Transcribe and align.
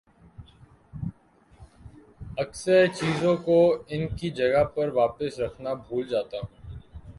اکثر 2.37 2.87
چیزوں 2.87 3.35
کو 3.37 3.57
ان 3.87 4.07
کی 4.07 4.29
جگہ 4.29 4.63
پر 4.63 4.89
واپس 4.93 5.39
رکھنا 5.39 5.73
بھول 5.73 6.07
جاتا 6.07 6.37
ہوں 6.37 6.79